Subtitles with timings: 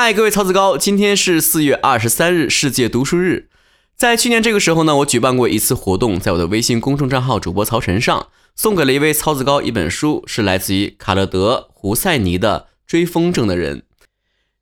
[0.00, 3.48] 嗨，各位曹子高，今天是四月二十三日，世界读书日。
[3.96, 13.78] 在去年这个时候呢，我举办过一次活动，在我的微信公众账号主播曹晨上，送给了一位曹子高一本书，是来自于卡勒德·胡塞尼的《追风筝的人》。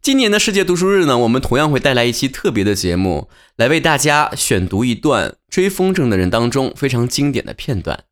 [0.00, 8.04] 今年的世界读书日呢，我们同样会带来一期特别的节目，来为大家选读一段《追风筝的人》当中非常经典的片段。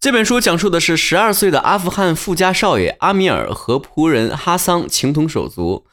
[0.00, 5.84] 这本书讲述的是十二岁的阿富汗富家少爷阿米尔和仆人哈桑情同手足。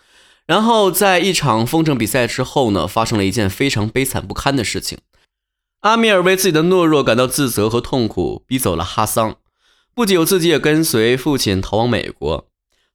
[0.48, 4.98] 然后在一场风筝比赛之后呢，发生了一件非常悲惨不堪的事情。
[5.82, 9.36] 阿米尔为自己的懦弱感到自责和痛苦，逼走了哈桑。
[9.94, 12.48] 不久，自己也跟随父亲逃往美国。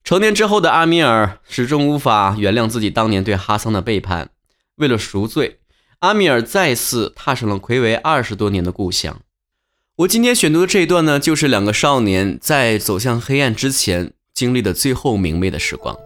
[0.03, 4.31] 成年之后的阿米尔始终无法原谅自己当年对哈桑的背叛。
[4.77, 5.61] 为了赎罪，
[6.01, 9.21] 阿米尔再次踏上了魁违二十多年的故乡。
[9.97, 15.97] 我今天选读的这一段呢，就是两个少年在走向黑暗之前经历的最后明媚的时光。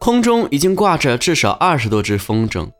[0.00, 2.70] 空中已经挂着至少二十多只风筝，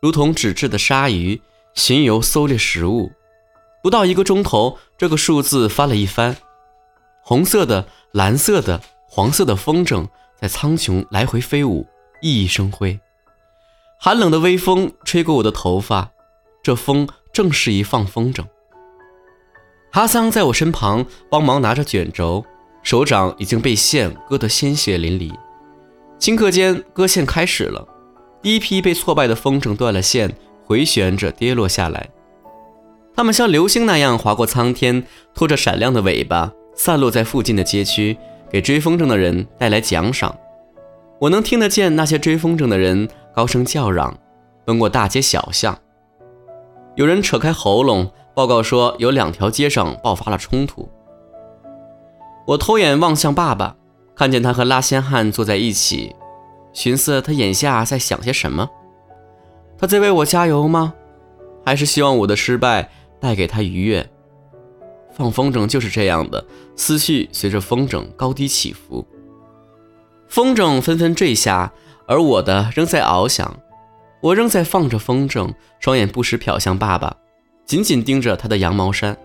[0.00, 1.42] 如同纸质的鲨鱼
[1.74, 3.12] 巡游搜猎食物。
[3.82, 6.34] 不到一个钟头，这个数字翻了一番。
[7.22, 10.08] 红色的、蓝色的、黄色的风筝
[10.40, 11.86] 在苍穹来回飞舞，
[12.22, 12.98] 熠熠生辉。
[14.00, 16.12] 寒冷的微风吹过我的头发，
[16.62, 18.42] 这风正适宜放风筝。
[19.92, 22.42] 哈桑在我身旁帮忙拿着卷轴，
[22.82, 25.30] 手掌已经被线割得鲜血淋漓。
[26.24, 27.86] 顷刻间，割线开始了。
[28.40, 32.08] 第一批被挫败的风筝断了线，回旋着跌落下来。
[33.14, 38.16] 它们像流星那样划过苍天，拖着闪亮的尾巴，散落在附近的街区，
[38.48, 40.34] 给追风筝的人带来奖赏。
[41.20, 44.16] 我能听得见那些追风筝的人高声叫嚷，
[44.64, 45.78] 奔过大街小巷。
[46.94, 50.88] 有人扯开喉咙报告说，有两条街上爆发了冲突。
[52.46, 53.76] 我偷眼望向爸爸。
[54.16, 56.14] 看见他和拉仙汉坐在一起，
[56.72, 58.68] 寻思他眼下在想些什么？
[59.76, 60.94] 他在为我加油吗？
[61.64, 64.08] 还是希望我的失败带给他愉悦？
[65.12, 66.44] 放风筝就是这样的，
[66.76, 69.06] 思绪随着风筝高低起伏。
[70.28, 71.72] 风筝纷纷坠下，
[72.06, 73.56] 而我的仍在翱翔。
[74.20, 77.14] 我仍在放着风筝，双眼不时瞟向爸爸，
[77.66, 79.16] 紧紧盯着他的羊毛衫。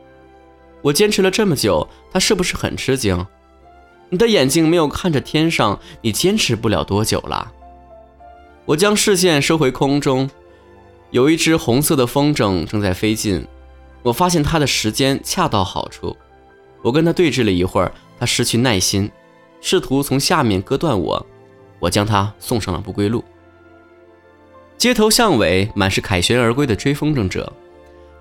[0.82, 3.26] 我坚持了这么久，他是不是很吃惊？
[4.10, 7.52] 你的眼睛没有看着天上，你坚持不了多久了。
[8.66, 10.30] 我将视线收回空中，
[11.12, 13.46] 有一只红色的风筝正在飞进。
[14.02, 16.16] 我发现它的时间恰到好处。
[16.82, 19.12] 我跟它对峙了一会儿，它失去耐心，
[19.60, 21.26] 试图从下面割断我。
[21.80, 23.24] 我将它送上了不归路。
[24.78, 27.52] 街头巷尾满是凯旋而归的追风筝者，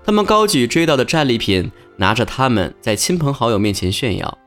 [0.03, 4.37] 他们高举追到的战利品，拿着它们在亲朋好友面前炫耀。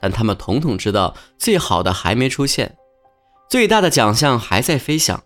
[0.00, 2.76] 但他们统统知道，最好的还没出现，
[3.48, 5.22] 最大的奖项还在飞翔。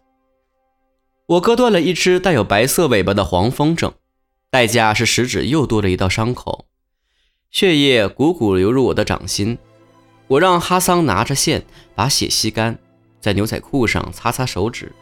[1.27, 3.93] 我割断了一只带有白色尾巴的黄风筝，
[4.51, 6.67] 代价是食指又多了一道伤口，
[7.51, 9.57] 血液汩汩流入我的掌心。
[10.27, 11.65] 我让哈桑拿着线
[11.95, 12.79] 把血吸干，
[13.21, 14.93] 在牛仔裤上擦擦手指。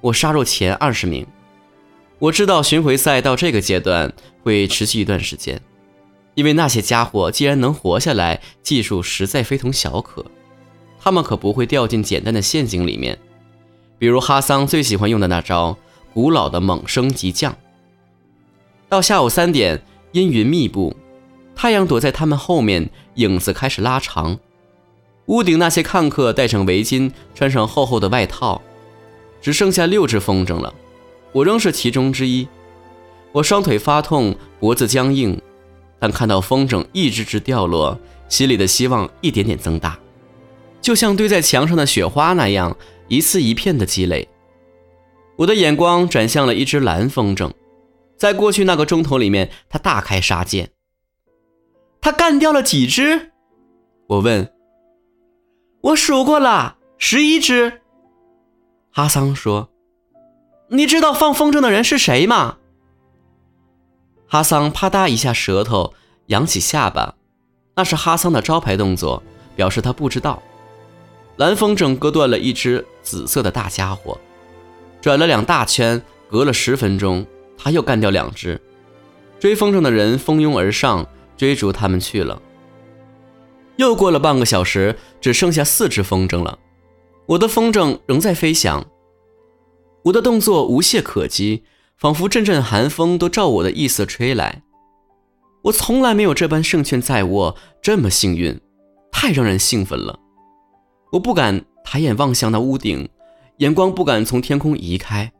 [0.00, 1.26] 我杀入前二十名，
[2.18, 4.12] 我知道巡回赛到这个阶段
[4.42, 5.60] 会持续一段时间。
[6.34, 10.24] 因为那些家伙既然能活下来，技术实在非同小可，
[10.98, 13.18] 他们可不会掉进简单的陷阱里面。
[13.98, 15.76] 比如哈桑最喜欢用的那招——
[16.14, 17.54] 古老的猛升急降。
[18.88, 19.80] 到下午三点，
[20.12, 20.96] 阴云密布，
[21.54, 24.38] 太阳躲在他们后面，影子开始拉长。
[25.26, 28.60] 屋顶那些看客戴上围巾，穿上厚厚的外套，
[29.40, 30.74] 只剩下六只风筝了，
[31.32, 32.48] 我仍是其中之一。
[33.30, 35.40] 我双腿发痛，脖子僵硬。
[36.02, 37.96] 但看到风筝一只只掉落，
[38.28, 39.96] 心里的希望一点点增大，
[40.80, 42.76] 就像堆在墙上的雪花那样，
[43.06, 44.28] 一次一片的积累。
[45.36, 47.52] 我的眼光转向了一只蓝风筝，
[48.16, 50.70] 在过去那个钟头里面，它大开杀戒。
[52.00, 53.30] 他干掉了几只？
[54.08, 54.52] 我问。
[55.82, 57.80] 我数过了，十一只。
[58.90, 59.70] 哈桑说
[60.70, 62.56] ：“你知道放风筝的人是谁吗？”
[64.26, 65.92] 哈桑啪嗒一下舌头，
[66.26, 67.14] 扬起下巴，
[67.74, 69.22] 那是哈桑的招牌动作，
[69.56, 70.42] 表示他不知道。
[71.36, 74.18] 蓝风筝割断了一只紫色的大家伙，
[75.00, 77.26] 转了两大圈，隔了十分钟，
[77.56, 78.60] 他又干掉两只。
[79.38, 82.40] 追风筝的人蜂拥而上，追逐他们去了。
[83.76, 86.58] 又过了半个小时，只剩下四只风筝了，
[87.26, 88.86] 我的风筝仍在飞翔，
[90.04, 91.64] 我的动作无懈可击。
[91.98, 94.64] 仿佛阵阵寒风都照我的意思吹来，
[95.62, 98.60] 我从来没有这般胜券在握，这么幸运，
[99.12, 100.18] 太让人兴奋了。
[101.12, 103.08] 我不敢抬眼望向那屋顶，
[103.58, 105.32] 眼光不敢从天空移开。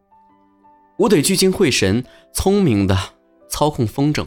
[0.98, 2.96] 我得聚精会神，聪明的
[3.48, 4.26] 操控风筝。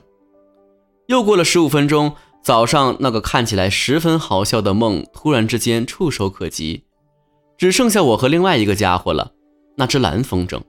[1.07, 2.13] 又过了十五分钟，
[2.43, 6.83] 早上那个看起来十分好笑的梦突然之间触手可及，
[7.57, 9.31] 只剩下我和另外一个家伙了，
[9.77, 10.59] 那只蓝风筝。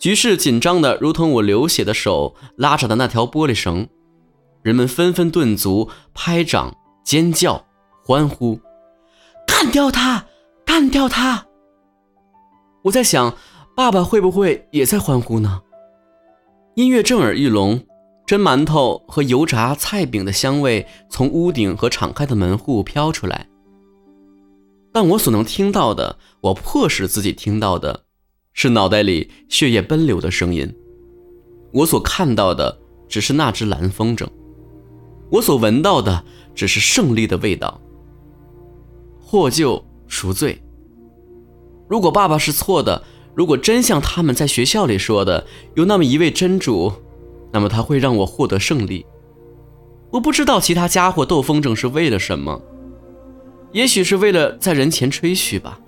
[0.00, 3.86] 局势紧张的如同我流血的手拉着的那条玻璃绳，
[4.62, 7.64] 人们纷纷顿足，拍掌、尖叫、
[8.04, 8.60] 欢呼
[9.46, 10.26] ：“干掉他！
[10.64, 11.46] 干掉他！”
[12.84, 13.36] 我在想，
[13.76, 15.62] 爸爸会不会也在欢呼呢？
[16.74, 17.84] 音乐震耳欲聋，
[18.26, 23.48] 蒸馒头和油炸菜饼的香味从屋顶和敞开的门户飘出来，
[24.92, 28.04] 但我所能听到的，我迫使自己听到的。
[28.52, 30.74] 是脑袋里血液奔流的声音，
[31.72, 32.78] 我所看到的
[33.08, 34.26] 只是那只蓝风筝，
[35.30, 36.24] 我所闻到的
[36.54, 37.80] 只是胜利的味道。
[39.20, 40.60] 获救赎罪。
[41.88, 43.02] 如果爸爸是错的，
[43.34, 46.92] 如果真像他们在学校里说的有那么一位真主，
[47.52, 49.06] 那么他会让我获得胜利。
[50.10, 52.60] 我不知道其他家伙斗风筝是为了什么，
[53.72, 55.78] 也许是为了在人前吹嘘吧。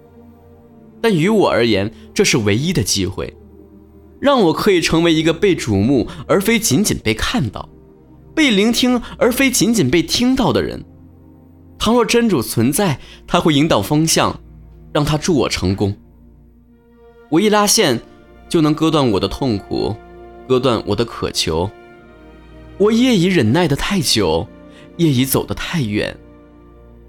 [1.01, 3.37] 但于我而言，这是唯一的机会，
[4.21, 7.69] 让我可以成为一个被瞩目而非仅仅被看到，
[8.35, 10.85] 被聆听而非仅仅被听到的人。
[11.79, 14.41] 倘若真主存在，他会引导风向，
[14.93, 15.97] 让他助我成功。
[17.29, 18.01] 我一拉线，
[18.49, 19.97] 就能割断我的痛苦，
[20.47, 21.69] 割断我的渴求。
[22.79, 24.47] 我业已忍耐的太久，
[24.97, 26.17] 业已走得太远，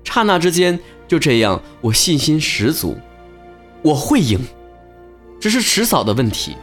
[0.03, 2.97] 刹那之间，就这样，我信心十足。
[3.81, 4.39] 我会赢，
[5.39, 6.55] 只是迟早的问题。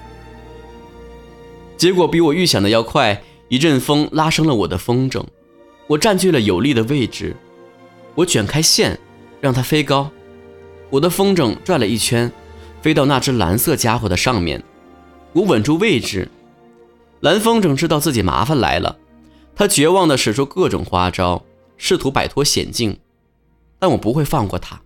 [1.77, 5.25] 结果比我预想的要快，一阵风拉升了我的风筝，
[5.88, 7.35] 我占据了有利的位置，
[8.14, 8.97] 我卷开线，
[9.41, 10.08] 让它飞高，
[10.88, 12.31] 我的风筝转了一圈，
[12.81, 14.62] 飞到那只蓝色家伙的上面，
[15.32, 16.31] 我稳住位置。
[17.19, 18.97] 蓝风筝知道自己麻烦来了，
[19.56, 21.44] 他绝望地使出各种花招，
[21.76, 23.00] 试图摆脱险境，
[23.81, 24.81] 但我不会放过他，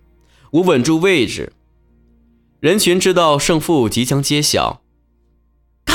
[0.49, 1.53] 我稳住位置。
[2.61, 4.81] 人群知道胜负即将揭晓，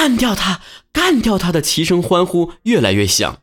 [0.00, 0.62] 干掉他，
[0.94, 3.43] 干掉他的齐声欢呼越来越响，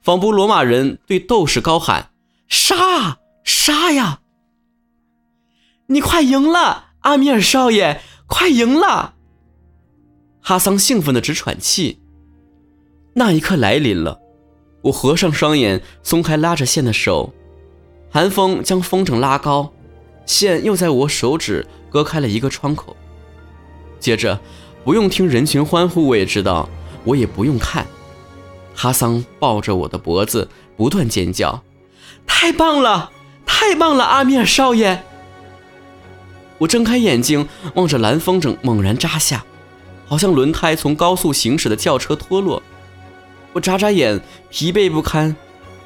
[0.00, 2.12] 仿佛罗马人对斗士高喊
[2.46, 4.20] ：“杀，杀呀！”
[5.90, 9.14] 你快赢了，阿米尔少爷，快赢了！
[10.40, 12.00] 哈桑兴奋的直喘气。
[13.14, 14.20] 那一刻来临了，
[14.82, 17.34] 我合上双眼，松开拉着线的手，
[18.08, 19.72] 寒风将风筝拉高，
[20.26, 21.66] 线又在我手指。
[21.90, 22.96] 割开了一个窗口，
[23.98, 24.40] 接着
[24.84, 26.68] 不用听人群欢呼，我也知道，
[27.04, 27.86] 我也不用看。
[28.74, 31.62] 哈桑抱着我的脖子，不断尖叫
[32.26, 33.10] ：“太棒了，
[33.46, 35.02] 太棒了，阿米尔少爷！”
[36.58, 39.44] 我睁开眼睛，望着蓝风筝猛然扎下，
[40.06, 42.62] 好像轮胎从高速行驶的轿车脱落。
[43.52, 44.20] 我眨眨眼，
[44.50, 45.36] 疲惫不堪，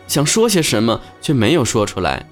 [0.06, 2.26] 想说些什么，却没有说出来。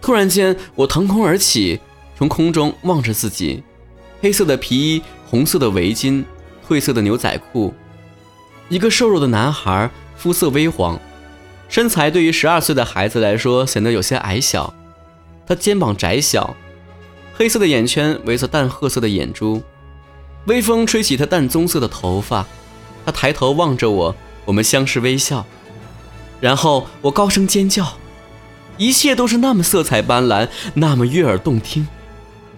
[0.00, 1.80] 突然间，我腾空而起。
[2.16, 3.62] 从空中望着自己，
[4.20, 6.24] 黑色的皮衣，红色的围巾，
[6.66, 7.72] 褪色的牛仔裤，
[8.68, 10.98] 一个瘦弱的男孩，肤色微黄，
[11.68, 14.74] 身材对于十二岁的孩子来说显得有些矮小。
[15.46, 16.56] 他肩膀窄小，
[17.32, 19.62] 黑色的眼圈围着淡褐色的眼珠，
[20.46, 22.44] 微风吹起他淡棕色的头发。
[23.06, 25.46] 他抬头望着我，我们相视微笑，
[26.40, 27.86] 然后我高声尖叫，
[28.78, 31.86] 一切都是那么色彩斑斓，那么悦耳动听。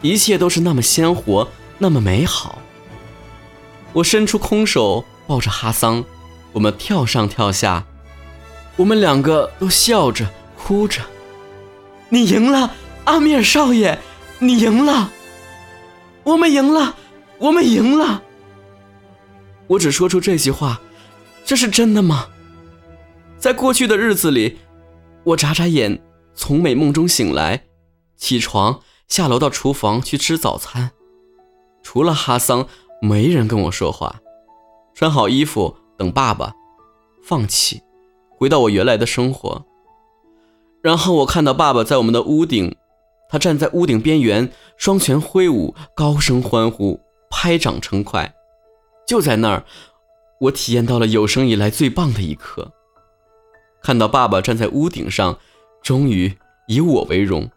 [0.00, 1.46] 一切都是那么鲜活，
[1.82, 2.60] 那么美好。
[3.92, 6.04] 我伸出空手抱着哈桑，
[6.52, 7.84] 我们跳上跳下，
[8.76, 11.02] 我们两个都笑着哭着。
[12.08, 12.70] 你赢了，
[13.04, 13.98] 阿米尔少爷，
[14.38, 15.10] 你赢了，
[16.22, 16.94] 我们赢了，
[17.38, 18.22] 我们赢了。
[19.66, 20.80] 我只说出这句话，
[21.44, 22.28] 这是真的吗？
[23.38, 24.60] 在过去的日子里，
[25.24, 26.00] 我眨眨眼，
[26.32, 27.64] 从美梦中醒来，
[28.16, 28.80] 起床。
[29.08, 30.92] 下楼到厨房去吃早餐，
[31.82, 32.66] 除了哈桑，
[33.00, 34.20] 没人跟我说话。
[34.94, 36.52] 穿好衣服等爸爸，
[37.24, 37.82] 放弃，
[38.30, 39.64] 回到我原来的生活。
[40.82, 42.76] 然后我看到爸爸在我们的屋顶，
[43.28, 48.34] 他站在屋顶边缘，双拳挥舞，高声欢呼，拍掌称快。
[49.06, 49.64] 就在那儿，
[50.40, 52.72] 我体验到了有生以来最棒的一刻。
[53.82, 55.38] 看到爸爸站在屋顶上，
[55.82, 56.36] 终于
[56.66, 57.50] 以我为荣。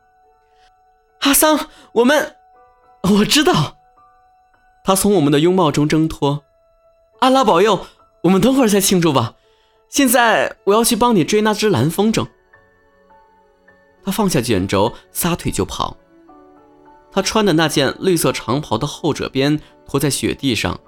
[1.19, 2.35] 哈桑，我们，
[3.03, 3.74] 我知道。
[4.85, 6.43] 他从我们的拥抱中挣脱。
[7.19, 7.87] 阿拉保佑，
[8.21, 9.33] 我们等会儿再庆祝吧。
[9.89, 12.27] 现在我要去帮你追那只蓝风筝。
[14.03, 15.97] 他放下卷轴，撒腿就跑。
[17.11, 20.79] 他穿的那件绿色长袍的后褶边拖在雪地上。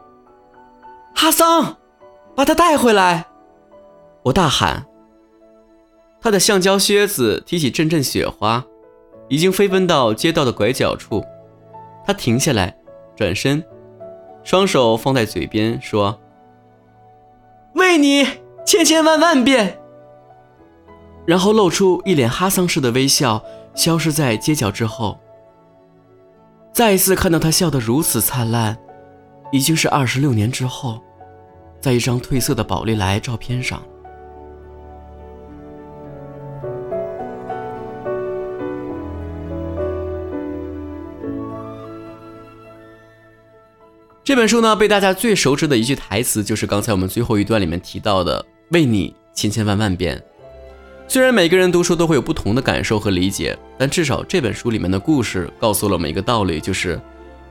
[1.16, 1.78] 哈桑，
[2.36, 3.26] 把他带回来！
[4.24, 4.86] 我大喊。
[6.22, 8.64] 他的橡胶靴子踢起阵阵雪花，
[9.30, 11.26] 已经飞奔到街道的拐角处。
[12.06, 12.78] 他停下来，
[13.16, 13.64] 转身，
[14.48, 16.22] 双手放在嘴边，说
[17.76, 18.26] ：“为你
[18.66, 19.78] 千千万万遍。”
[21.28, 23.44] 然后露出一脸哈桑式的微笑，
[23.76, 25.20] 消失在街角之后。
[26.72, 28.78] 再一次看到他笑得如此灿烂，
[29.52, 31.02] 已经是二十六年之后，
[31.82, 33.84] 在一张褪色的宝丽来照片上。
[44.28, 50.22] 这本书呢，被大家最熟知的一句台词，就是刚才我们最后一段里面提到的“为你千千万万遍”。
[51.08, 57.00] 虽然每个人读书都会有不同的感受和理解，但至少这本书里面的故事告诉了我们一个道理，就是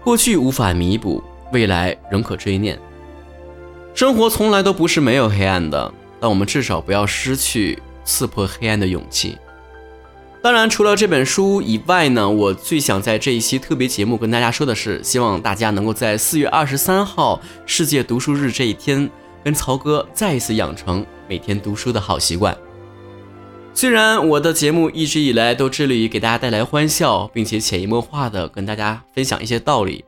[0.05, 2.79] 过去无法弥补，未来仍可追念。
[3.95, 5.91] 生活从来都不是没有黑暗的，
[6.21, 9.39] 但我们至少不要失去刺破黑暗的勇气。
[10.47, 19.11] 当然，除了这本书以外呢，我最想在这一期特别节目跟大家说的是，希望大家能够在四月二十三号世界读书日这一天，
[19.43, 22.57] 跟曹哥再一次养成每天读书的好习惯。
[23.75, 30.05] 虽然我的节目一直以来都致力于给大家带来欢笑，并且潜移默化的跟大家分享一些道理，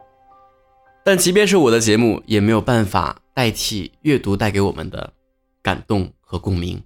[1.04, 5.12] 但即便是我的节目，也没有办法代替阅读带给我们的
[5.64, 6.80] 感动和共鸣。